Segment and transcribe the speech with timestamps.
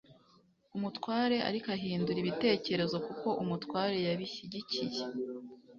[0.75, 5.01] umutware ariko ahindura ibitekerezo kuko umutware yabishyigikiye